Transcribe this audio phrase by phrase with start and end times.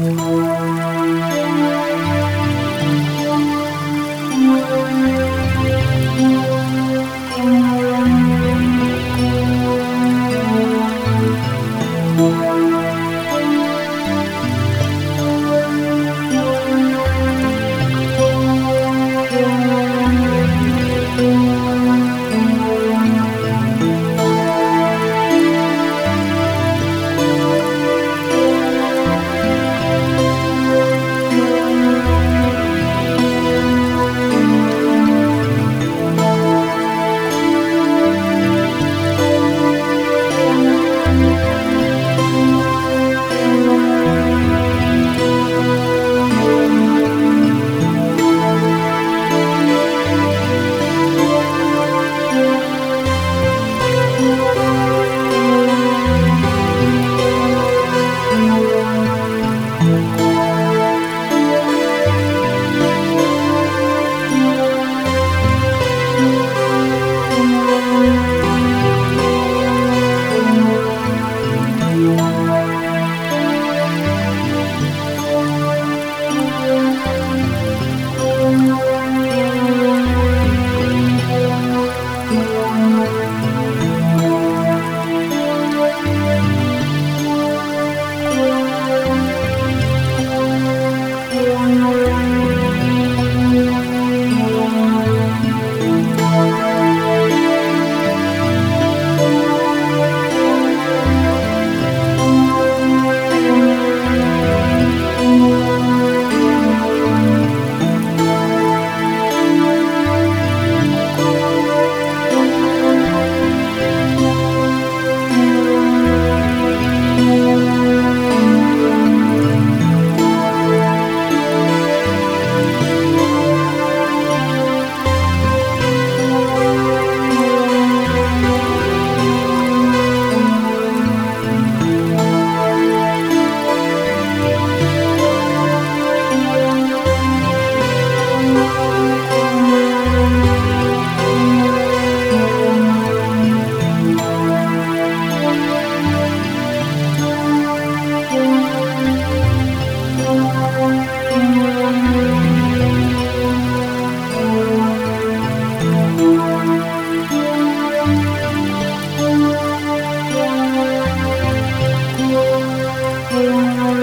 [0.00, 0.49] Thank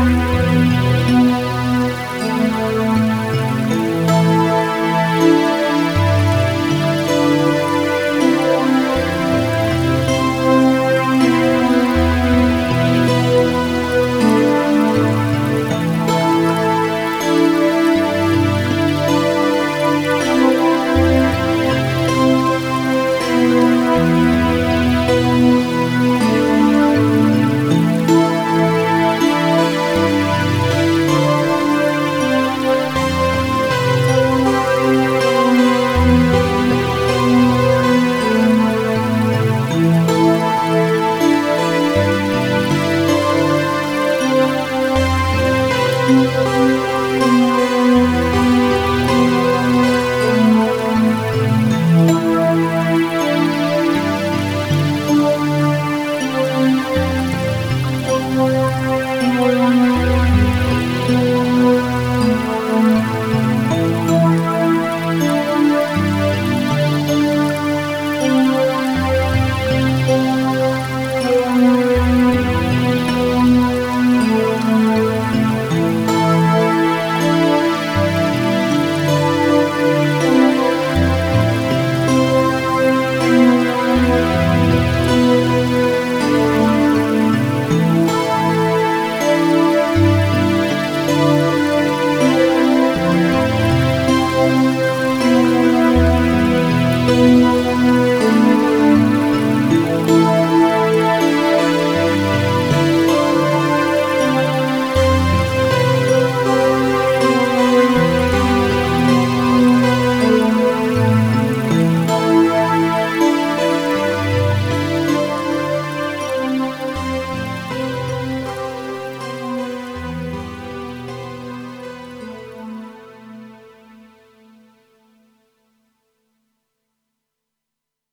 [0.00, 0.79] Música